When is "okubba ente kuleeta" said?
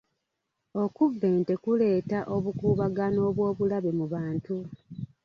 0.83-2.19